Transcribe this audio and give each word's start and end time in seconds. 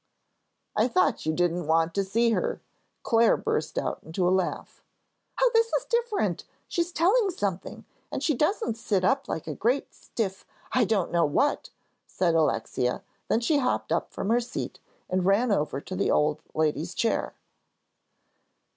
"I 0.75 0.87
thought 0.87 1.27
you 1.27 1.31
didn't 1.31 1.67
want 1.67 1.93
to 1.93 2.03
see 2.03 2.31
her," 2.31 2.59
Clare 3.03 3.37
burst 3.37 3.77
out 3.77 4.01
into 4.01 4.27
a 4.27 4.33
laugh. 4.33 4.81
"Oh, 5.39 5.51
this 5.53 5.71
is 5.73 5.85
different; 5.85 6.43
she's 6.67 6.91
telling 6.91 7.29
something, 7.29 7.85
and 8.11 8.23
she 8.23 8.33
doesn't 8.33 8.77
sit 8.77 9.03
up 9.05 9.27
like 9.27 9.45
a 9.45 9.53
great, 9.53 9.93
stiff 9.93 10.43
I 10.71 10.85
don't 10.85 11.11
know 11.11 11.25
what," 11.25 11.69
said 12.07 12.33
Alexia. 12.33 13.03
Then 13.27 13.41
she 13.41 13.59
hopped 13.59 13.91
up 13.91 14.11
from 14.11 14.29
her 14.31 14.39
seat 14.39 14.79
and 15.07 15.23
ran 15.23 15.51
over 15.51 15.79
to 15.79 15.95
the 15.95 16.09
old 16.09 16.41
lady's 16.55 16.95
chair. 16.95 17.35